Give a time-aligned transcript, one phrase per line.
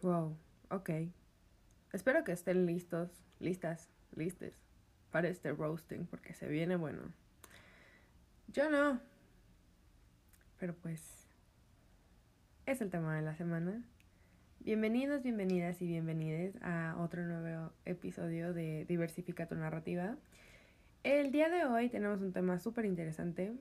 [0.00, 0.36] Wow,
[0.70, 0.90] ok.
[1.92, 4.54] Espero que estén listos, listas, listes
[5.10, 7.02] para este roasting porque se viene bueno.
[8.46, 9.00] Yo no.
[10.58, 11.26] Pero pues
[12.66, 13.82] es el tema de la semana.
[14.60, 20.16] Bienvenidos, bienvenidas y bienvenides a otro nuevo episodio de Diversifica tu narrativa.
[21.02, 23.52] El día de hoy tenemos un tema súper interesante.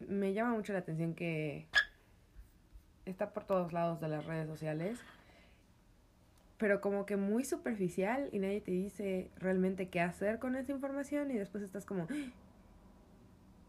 [0.00, 1.66] Me llama mucho la atención que
[3.04, 4.98] está por todos lados de las redes sociales,
[6.58, 11.30] pero como que muy superficial y nadie te dice realmente qué hacer con esa información
[11.30, 12.32] y después estás como, ¡Ah!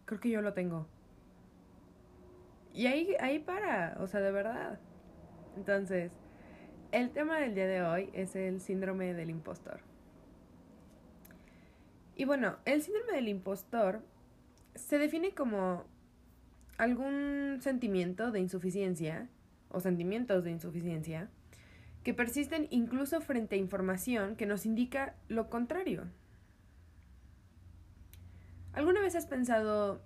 [0.05, 0.87] creo que yo lo tengo.
[2.73, 4.79] Y ahí, ahí para, o sea, de verdad.
[5.55, 6.11] Entonces,
[6.91, 9.81] el tema del día de hoy es el síndrome del impostor.
[12.15, 14.01] Y bueno, el síndrome del impostor
[14.75, 15.85] se define como
[16.77, 19.29] algún sentimiento de insuficiencia
[19.69, 21.29] o sentimientos de insuficiencia
[22.03, 26.05] que persisten incluso frente a información que nos indica lo contrario.
[28.73, 30.01] ¿Alguna vez has pensado,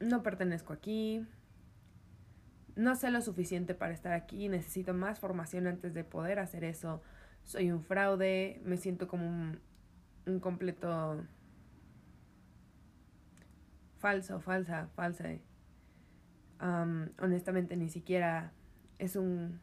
[0.00, 1.26] no pertenezco aquí,
[2.76, 7.02] no sé lo suficiente para estar aquí, necesito más formación antes de poder hacer eso,
[7.44, 9.60] soy un fraude, me siento como un,
[10.26, 11.24] un completo
[13.98, 15.28] falso, falsa, falsa.
[17.20, 18.52] honestamente ni siquiera
[18.98, 19.60] es un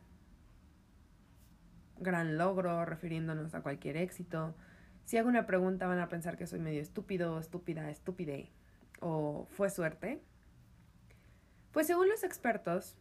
[1.99, 4.55] gran logro refiriéndonos a cualquier éxito.
[5.05, 8.51] Si hago una pregunta van a pensar que soy medio estúpido, estúpida, estúpide
[8.99, 10.21] o fue suerte.
[11.71, 12.95] Pues según los expertos,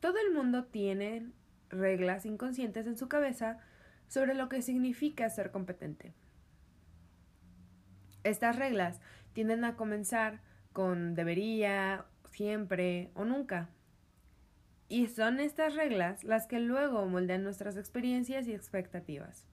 [0.00, 1.30] todo el mundo tiene
[1.70, 3.58] reglas inconscientes en su cabeza
[4.08, 6.12] sobre lo que significa ser competente.
[8.24, 9.00] Estas reglas
[9.32, 10.40] tienden a comenzar
[10.72, 13.68] con debería, siempre o nunca.
[14.92, 19.46] Y son estas reglas las que luego moldean nuestras experiencias y expectativas.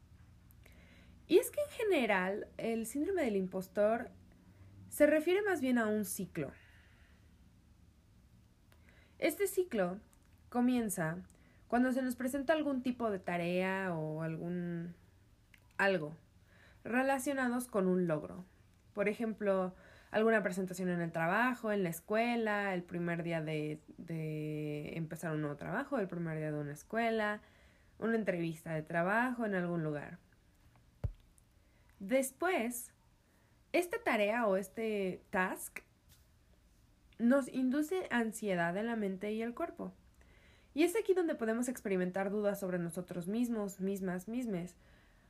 [1.27, 4.09] Y es que en general el síndrome del impostor
[4.89, 6.52] se refiere más bien a un ciclo.
[9.17, 10.02] Este ciclo
[10.49, 11.23] comienza
[11.69, 14.93] cuando se nos presenta algún tipo de tarea o algún
[15.77, 16.17] algo
[16.83, 18.43] relacionados con un logro.
[18.93, 19.73] Por ejemplo,
[20.11, 25.42] alguna presentación en el trabajo, en la escuela, el primer día de, de empezar un
[25.42, 27.42] nuevo trabajo, el primer día de una escuela,
[27.99, 30.17] una entrevista de trabajo en algún lugar.
[31.99, 32.92] Después,
[33.71, 35.80] esta tarea o este task
[37.20, 39.93] nos induce ansiedad en la mente y el cuerpo.
[40.73, 44.76] Y es aquí donde podemos experimentar dudas sobre nosotros mismos, mismas, mismes,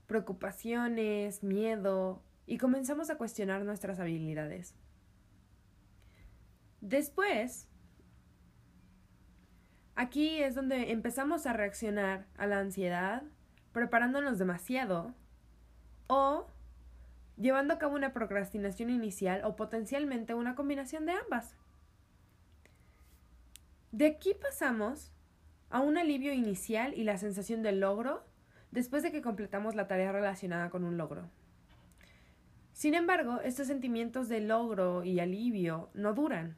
[0.06, 4.73] preocupaciones, miedo, y comenzamos a cuestionar nuestras habilidades.
[6.81, 7.67] Después,
[9.93, 13.21] aquí es donde empezamos a reaccionar a la ansiedad,
[13.71, 15.13] preparándonos demasiado
[16.07, 16.47] o
[17.37, 21.55] llevando a cabo una procrastinación inicial o potencialmente una combinación de ambas.
[23.91, 25.11] De aquí pasamos
[25.69, 28.25] a un alivio inicial y la sensación de logro
[28.71, 31.29] después de que completamos la tarea relacionada con un logro.
[32.79, 36.56] Sin embargo, estos sentimientos de logro y alivio no duran.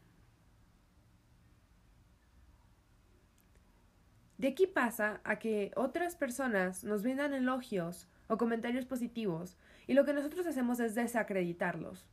[4.38, 10.06] De aquí pasa a que otras personas nos brindan elogios o comentarios positivos y lo
[10.06, 12.08] que nosotros hacemos es desacreditarlos.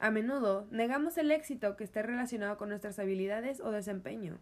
[0.00, 4.40] A menudo negamos el éxito que esté relacionado con nuestras habilidades o desempeño.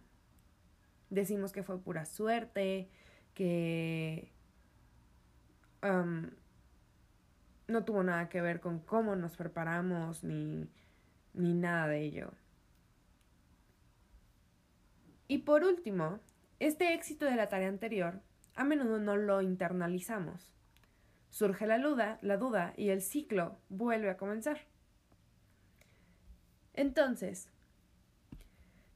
[1.11, 2.89] Decimos que fue pura suerte,
[3.35, 4.33] que
[7.73, 10.69] no tuvo nada que ver con cómo nos preparamos ni,
[11.35, 12.31] ni nada de ello.
[15.27, 16.21] Y por último,
[16.61, 18.21] este éxito de la tarea anterior
[18.55, 20.53] a menudo no lo internalizamos.
[21.31, 24.59] Surge la duda, la duda y el ciclo vuelve a comenzar.
[26.75, 27.49] Entonces,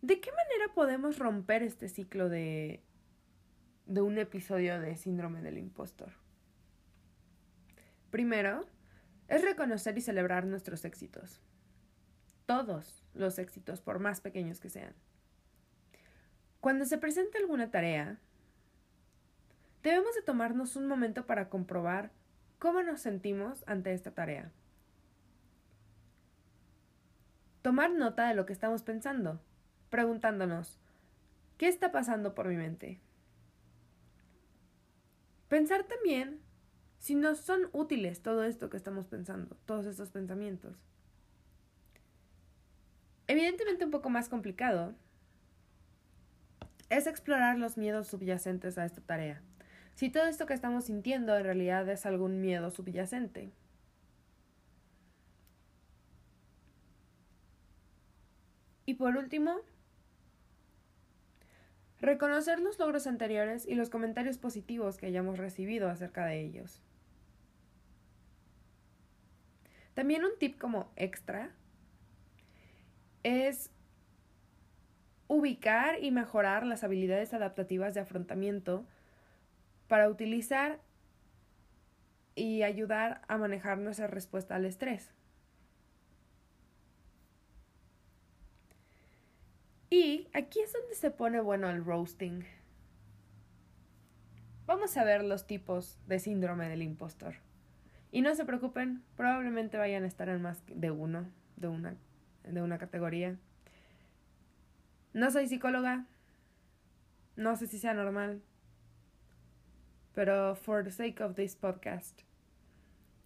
[0.03, 2.83] ¿de qué manera podemos romper este ciclo de,
[3.87, 6.26] de un episodio de síndrome del impostor?
[8.17, 8.65] Primero,
[9.29, 11.43] es reconocer y celebrar nuestros éxitos.
[12.47, 14.95] Todos los éxitos, por más pequeños que sean.
[16.61, 18.19] Cuando se presenta alguna tarea,
[19.83, 22.11] debemos de tomarnos un momento para comprobar
[22.59, 24.51] cómo nos sentimos ante esta tarea.
[27.61, 29.43] Tomar nota de lo que estamos pensando,
[29.91, 30.81] preguntándonos,
[31.59, 32.99] ¿qué está pasando por mi mente?
[35.51, 36.46] Pensar también
[36.99, 40.77] si nos son útiles todo esto que estamos pensando, todos estos pensamientos.
[43.29, 44.95] Evidentemente un poco más complicado
[46.89, 49.43] es explorar los miedos subyacentes a esta tarea,
[49.95, 53.51] si todo esto que estamos sintiendo en realidad es algún miedo subyacente.
[58.85, 59.61] Y por último,
[62.07, 66.83] reconocer los logros anteriores y los comentarios positivos que hayamos recibido acerca de ellos.
[69.95, 71.51] También un tip como extra
[73.23, 73.71] es
[75.27, 78.87] ubicar y mejorar las habilidades adaptativas de afrontamiento
[79.89, 80.79] para utilizar
[82.37, 85.11] y ayudar a manejar nuestra respuesta al estrés.
[89.89, 92.45] Y aquí es donde se pone bueno el roasting.
[94.67, 97.35] Vamos a ver los tipos de síndrome del impostor.
[98.11, 101.97] Y no se preocupen, probablemente vayan a estar en más de uno, de una,
[102.45, 103.37] de una categoría.
[105.13, 106.05] No soy psicóloga.
[107.37, 108.43] No sé si sea normal.
[110.15, 112.23] Pero for the sake of this podcast,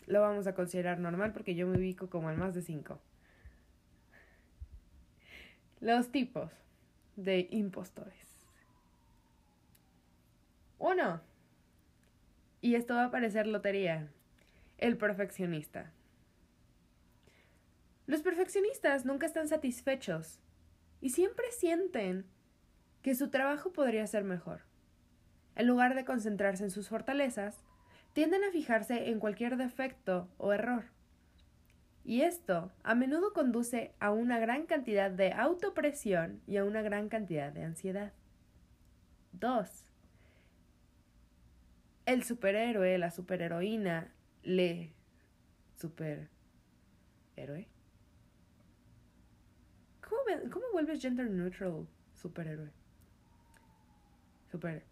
[0.07, 3.01] lo vamos a considerar normal porque yo me ubico como en más de cinco.
[5.81, 6.53] Los tipos
[7.17, 8.15] de impostores.
[10.79, 11.23] Uno.
[12.61, 14.11] Y esto va a parecer lotería.
[14.77, 15.91] El perfeccionista.
[18.07, 20.39] Los perfeccionistas nunca están satisfechos
[21.01, 22.27] y siempre sienten
[23.01, 24.61] que su trabajo podría ser mejor.
[25.57, 27.65] En lugar de concentrarse en sus fortalezas,
[28.13, 30.85] tienden a fijarse en cualquier defecto o error.
[32.11, 37.09] Y esto a menudo conduce a una gran cantidad de autopresión y a una gran
[37.09, 38.13] cantidad de ansiedad.
[39.31, 39.85] 2.
[42.07, 44.13] El superhéroe, la superheroína,
[44.43, 44.93] le
[45.77, 47.69] superhéroe.
[50.01, 51.87] ¿Cómo, ¿Cómo vuelves gender neutral
[52.17, 52.73] superhéroe?
[54.51, 54.85] Super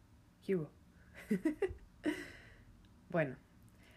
[0.47, 0.71] hero.
[3.11, 3.35] bueno,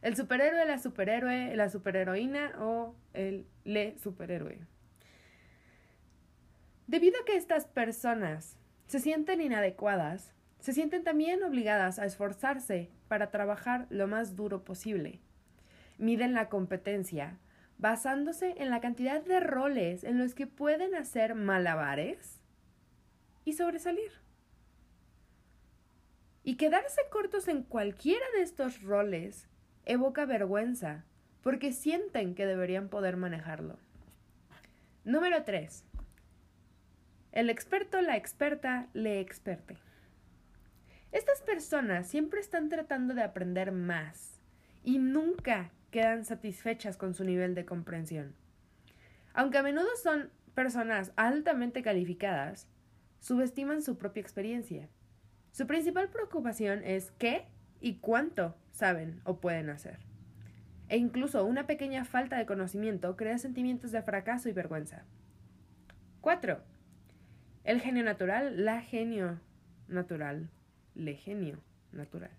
[0.01, 4.59] el superhéroe, la superhéroe, la superheroína o el le superhéroe.
[6.88, 8.57] Debido a que estas personas
[8.88, 15.21] se sienten inadecuadas, se sienten también obligadas a esforzarse para trabajar lo más duro posible.
[15.98, 17.39] Miden la competencia
[17.77, 22.39] basándose en la cantidad de roles en los que pueden hacer malabares
[23.44, 24.12] y sobresalir.
[26.44, 29.48] Y quedarse cortos en cualquiera de estos roles
[29.86, 31.04] evoca vergüenza,
[31.42, 33.78] porque sienten que deberían poder manejarlo.
[35.04, 35.83] Número 3.
[37.31, 39.78] El experto, la experta, le experte.
[41.12, 44.39] Estas personas siempre están tratando de aprender más
[44.83, 48.34] y nunca quedan satisfechas con su nivel de comprensión.
[49.34, 52.68] Aunque a menudo son personas altamente calificadas,
[53.19, 54.89] subestiman su propia experiencia.
[55.51, 57.45] Su principal preocupación es qué
[57.81, 60.00] y cuánto saben o pueden hacer.
[60.88, 65.04] E incluso una pequeña falta de conocimiento crea sentimientos de fracaso y vergüenza.
[66.22, 66.62] 4.
[67.63, 69.39] El genio natural, la genio
[69.88, 70.50] natural,
[70.95, 71.60] le genio
[71.92, 72.31] natural.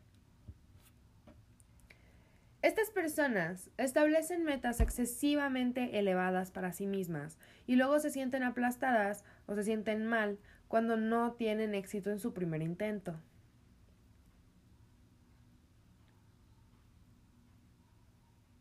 [2.62, 9.56] Estas personas establecen metas excesivamente elevadas para sí mismas y luego se sienten aplastadas o
[9.56, 10.38] se sienten mal
[10.68, 13.18] cuando no tienen éxito en su primer intento.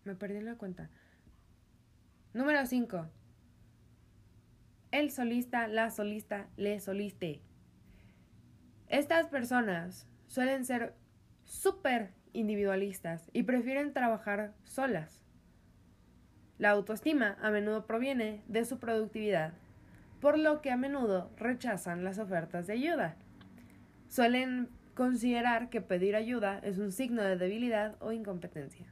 [0.03, 0.89] Me perdí la cuenta.
[2.33, 3.07] Número 5.
[4.91, 7.41] El solista, la solista, le soliste.
[8.89, 10.95] Estas personas suelen ser
[11.45, 15.23] súper individualistas y prefieren trabajar solas.
[16.57, 19.53] La autoestima a menudo proviene de su productividad,
[20.19, 23.15] por lo que a menudo rechazan las ofertas de ayuda.
[24.07, 28.87] Suelen considerar que pedir ayuda es un signo de debilidad o incompetencia.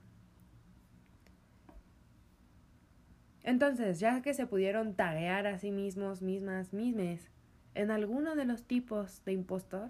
[3.49, 7.31] Entonces, ya que se pudieron taguear a sí mismos, mismas, mismes,
[7.73, 9.89] en alguno de los tipos de impostor,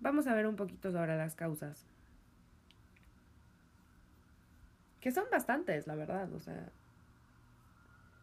[0.00, 1.86] vamos a ver un poquito sobre las causas.
[4.98, 6.68] Que son bastantes, la verdad, o sea.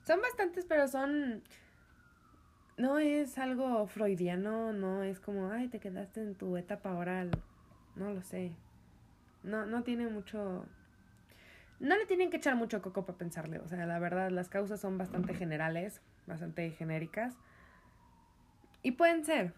[0.04, 1.42] Son bastantes, pero son...
[2.76, 7.32] No es algo freudiano, no es como, ay, te quedaste en tu etapa oral.
[7.96, 8.52] No lo sé.
[9.44, 10.66] No, no tiene mucho
[11.80, 14.82] no le tienen que echar mucho coco para pensarle, o sea, la verdad, las causas
[14.82, 17.36] son bastante generales, bastante genéricas.
[18.82, 19.54] Y pueden ser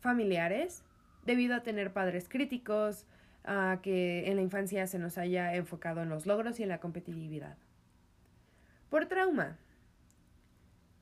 [0.00, 0.84] familiares,
[1.24, 3.06] debido a tener padres críticos,
[3.44, 6.80] a que en la infancia se nos haya enfocado en los logros y en la
[6.80, 7.56] competitividad.
[8.90, 9.58] Por trauma.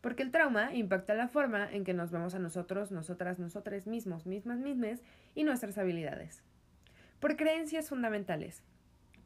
[0.00, 4.26] porque el trauma impacta la forma en que nos vemos a nosotros, nosotras, nosotros mismos,
[4.26, 5.00] mismas, mismas
[5.34, 6.42] y nuestras habilidades.
[7.18, 8.62] Por creencias fundamentales,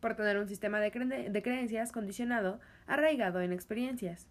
[0.02, 4.28] por tener un sistema de, creencias condicionado, arraigado en experiencias.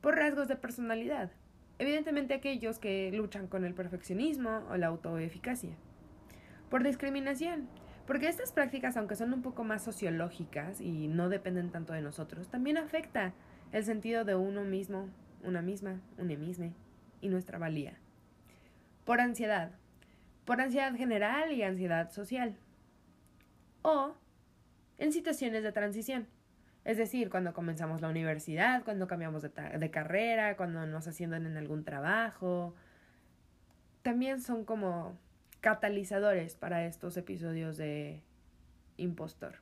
[0.00, 1.30] Por rasgos de personalidad,
[1.78, 5.76] evidentemente aquellos que luchan con el perfeccionismo o la autoeficacia.
[6.70, 7.68] Por discriminación,
[8.06, 12.48] porque estas prácticas, aunque son un poco más sociológicas y no dependen tanto de nosotros,
[12.48, 13.34] también afecta
[13.72, 15.10] el sentido de uno mismo,
[15.44, 16.72] una misma, un mismo
[17.20, 17.98] y nuestra valía.
[19.04, 19.72] Por ansiedad,
[20.46, 22.56] por ansiedad general y ansiedad social.
[23.82, 24.14] O
[24.98, 26.26] en situaciones de transición,
[26.84, 31.84] es decir, cuando comenzamos la universidad, cuando cambiamos de, carrera, cuando nos ascienden en algún
[31.84, 32.74] trabajo.
[34.02, 35.18] También son como
[35.60, 38.22] catalizadores para estos episodios de
[38.96, 39.56] impostor.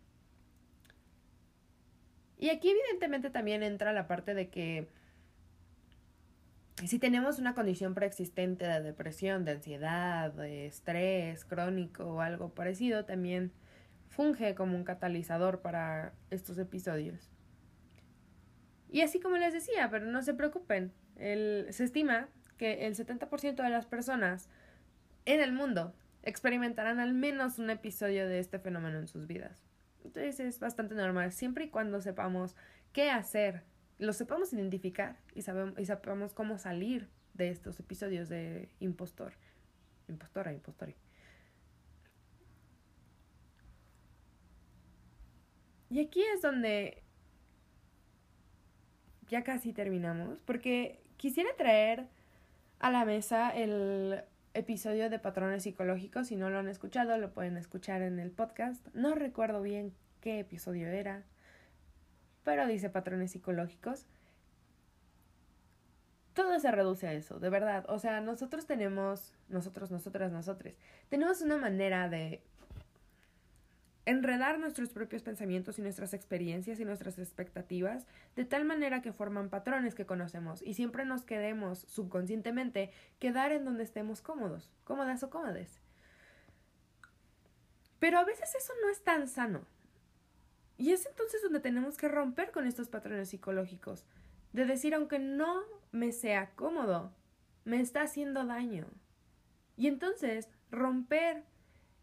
[2.38, 4.87] Y aquí evidentemente también entra la parte de que
[6.85, 13.05] si tenemos una condición preexistente de depresión, de ansiedad, de estrés crónico o algo parecido,
[13.05, 13.50] también
[14.16, 17.30] funge como un catalizador para estos episodios.
[18.88, 23.68] Y así como les decía, pero no se preocupen, se estima que el 70% de
[23.68, 24.49] las personas
[25.26, 29.62] en el mundo experimentarán al menos un episodio de este fenómeno en sus vidas.
[30.02, 32.56] Entonces es bastante normal, siempre y cuando sepamos
[32.92, 33.64] qué hacer,
[33.99, 39.35] lo sepamos identificar y, sabemos, y sepamos cómo salir de estos episodios de impostor,
[40.08, 40.94] impostora, impostor.
[45.90, 47.02] Y aquí es donde
[49.28, 52.07] ya casi terminamos, porque quisiera traer
[52.78, 54.23] a la mesa el
[54.55, 56.28] episodio de patrones psicológicos.
[56.28, 58.87] Si no lo han escuchado, lo pueden escuchar en el podcast.
[58.95, 61.23] No recuerdo bien qué episodio era,
[62.45, 64.07] pero dice patrones psicológicos.
[66.35, 67.87] Todo se reduce a eso, de verdad.
[67.88, 70.76] O sea, nosotros tenemos, nosotros, nosotras, nosotros,
[71.09, 72.43] tenemos una manera de
[74.06, 79.50] enredar nuestros propios pensamientos y nuestras experiencias y nuestras expectativas de tal manera que forman
[79.50, 85.30] patrones que conocemos y siempre nos quedemos subconscientemente quedar en donde estemos cómodos, cómodas o
[85.30, 85.80] cómodes.
[87.98, 89.66] Pero a veces eso no es tan sano.
[90.78, 94.04] Y es entonces donde tenemos que romper con estos patrones psicológicos,
[94.52, 97.12] de decir aunque no me sea cómodo,
[97.64, 98.86] me está haciendo daño.
[99.76, 101.44] Y entonces romper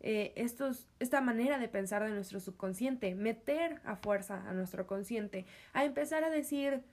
[0.06, 5.46] eh, estos, esta manera de pensar de nuestro subconsciente, meter a fuerza a nuestro consciente,
[5.72, 6.84] a empezar a decir,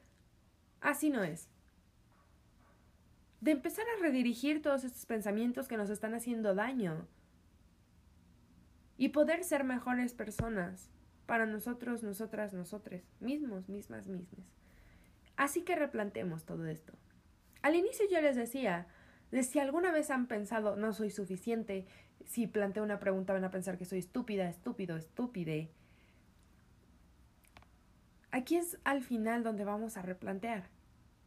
[0.80, 1.48] así no es.
[3.40, 7.08] De empezar a redirigir todos estos pensamientos que nos están haciendo daño.
[8.96, 10.88] Y poder ser mejores personas
[11.26, 14.46] para nosotros, nosotras, nosotres, mismos, mismas, mismas.
[15.36, 16.92] Así que replantemos todo esto.
[17.62, 18.86] Al inicio yo les decía,
[19.32, 21.86] de si alguna vez han pensado no soy suficiente,
[22.26, 25.70] si planteo una pregunta van a pensar que soy estúpida, estúpido, estúpide.
[28.30, 30.68] Aquí es al final donde vamos a replantear.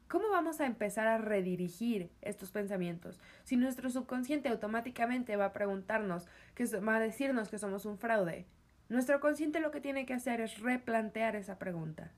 [0.07, 3.19] ¿Cómo vamos a empezar a redirigir estos pensamientos?
[3.43, 8.45] Si nuestro subconsciente automáticamente va a preguntarnos, que va a decirnos que somos un fraude,
[8.89, 12.12] nuestro consciente lo que tiene que hacer es replantear esa pregunta.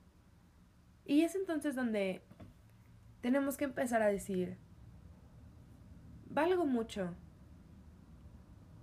[1.06, 2.20] Y es entonces donde
[3.22, 4.58] tenemos que empezar a decir,
[6.28, 7.14] valgo mucho,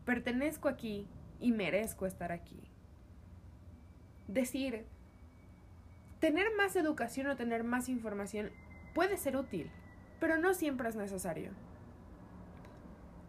[0.05, 1.07] pertenezco aquí
[1.39, 2.59] y merezco estar aquí.
[4.27, 4.85] Decir,
[6.19, 8.51] tener más educación o tener más información
[8.93, 9.69] puede ser útil,
[10.19, 11.51] pero no siempre es necesario.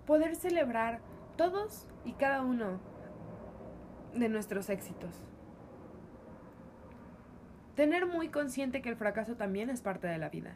[0.07, 1.01] Poder celebrar
[1.37, 2.81] todos y cada uno
[4.15, 5.23] de nuestros éxitos.
[7.75, 10.55] Tener muy consciente que el fracaso también es parte de la vida.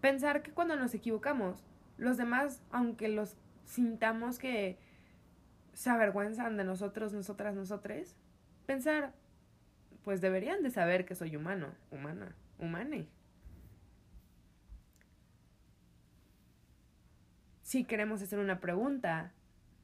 [0.00, 1.64] Pensar que cuando nos equivocamos,
[1.96, 4.78] los demás, aunque los sintamos que
[5.72, 8.16] se avergüenzan de nosotros, nosotras, nosotres,
[8.66, 9.12] pensar,
[10.04, 13.06] pues deberían de saber que soy humano, humana, humane.
[17.62, 19.32] Si queremos hacer una pregunta,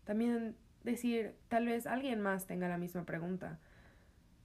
[0.05, 3.59] también decir, tal vez alguien más tenga la misma pregunta.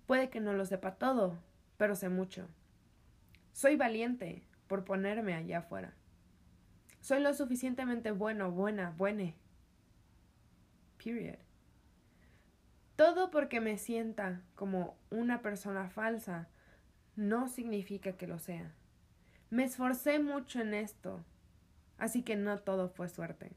[0.08, 1.38] Puede que no lo sepa todo,
[1.78, 2.48] pero sé mucho.
[3.52, 5.94] Soy valiente por ponerme allá afuera.
[7.06, 9.36] Soy lo suficientemente bueno, buena, buene.
[10.98, 11.38] Period.
[12.96, 16.48] Todo porque me sienta como una persona falsa
[17.16, 18.74] no significa que lo sea.
[19.52, 21.24] Me esforcé mucho en esto,
[22.00, 23.52] así que no todo fue suerte.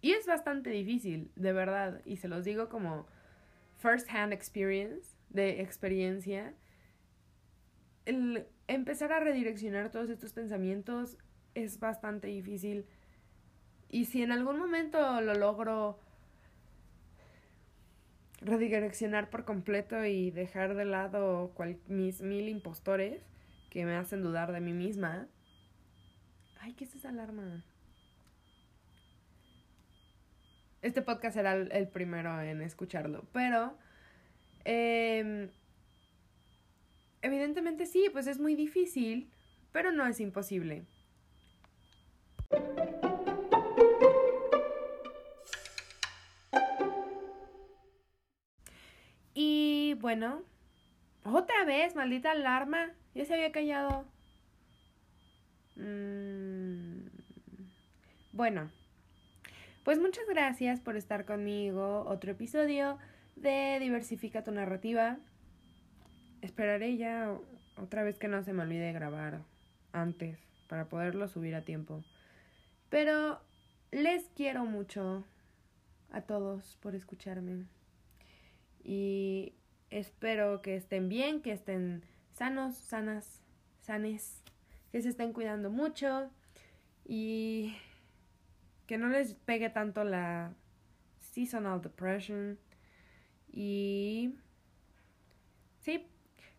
[0.00, 3.06] Y es bastante difícil, de verdad, y se los digo como
[3.76, 6.52] first hand experience, de experiencia,
[8.08, 11.18] el empezar a redireccionar todos estos pensamientos
[11.54, 12.86] es bastante difícil.
[13.90, 16.00] Y si en algún momento lo logro
[18.40, 21.52] redireccionar por completo y dejar de lado
[21.88, 23.22] mis mil impostores
[23.70, 25.26] que me hacen dudar de mí misma.
[26.60, 27.64] Ay, ¿qué es esa alarma?
[30.80, 33.76] Este podcast será el primero en escucharlo, pero
[34.64, 35.50] eh,
[37.28, 39.30] evidentemente sí, pues es muy difícil,
[39.72, 40.84] pero no es imposible.
[49.34, 50.42] Y bueno,
[51.24, 52.92] otra vez, maldita alarma.
[53.14, 54.04] Ya se había callado.
[55.76, 57.06] Mm,
[58.32, 58.70] bueno,
[59.84, 62.04] pues muchas gracias por estar conmigo.
[62.08, 62.98] Otro episodio
[63.36, 65.18] de Diversifica tu narrativa.
[66.42, 67.36] Esperaré ya
[67.76, 69.40] otra vez que no se me olvide grabar
[69.92, 72.04] antes para poderlo subir a tiempo.
[72.88, 73.40] Pero
[73.90, 75.24] les quiero mucho
[76.10, 77.66] a todos por escucharme.
[78.82, 79.54] Y
[79.90, 83.42] espero que estén bien, que estén sanos, sanas,
[83.80, 84.42] sanes,
[84.92, 86.30] que se estén cuidando mucho
[87.04, 87.74] y
[88.86, 90.54] que no les pegue tanto la
[91.18, 92.58] seasonal depression.
[93.50, 94.34] Y
[95.80, 96.06] sí,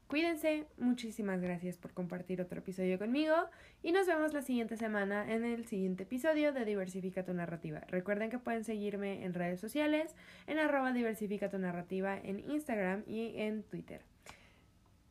[0.09, 3.35] Cuídense, muchísimas gracias por compartir otro episodio conmigo
[3.83, 7.81] y nos vemos la siguiente semana en el siguiente episodio de Diversifica tu Narrativa.
[7.89, 10.15] Recuerden que pueden seguirme en redes sociales,
[10.47, 14.01] en arroba diversifica tu narrativa en Instagram y en Twitter.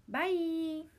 [0.09, 0.98] Bye.